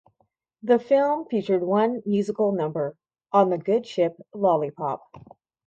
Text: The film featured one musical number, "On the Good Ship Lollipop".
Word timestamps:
The 0.63 0.79
film 0.79 1.25
featured 1.27 1.61
one 1.61 2.01
musical 2.07 2.53
number, 2.53 2.95
"On 3.33 3.51
the 3.51 3.59
Good 3.59 3.85
Ship 3.85 4.17
Lollipop". 4.33 5.03